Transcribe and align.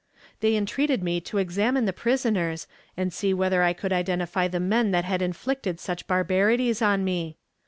They 0.39 0.55
entreated 0.55 1.03
me 1.03 1.21
to 1.21 1.37
examine 1.37 1.85
the 1.85 1.93
prisoners 1.93 2.65
and 2.97 3.13
see 3.13 3.35
whether 3.35 3.61
I 3.61 3.73
could 3.73 3.93
identify 3.93 4.47
the 4.47 4.59
men 4.59 4.89
that 4.89 5.05
had 5.05 5.21
inflicted 5.21 5.79
such 5.79 6.07
barbarities 6.07 6.81
on 6.81 7.03
me. 7.03 7.37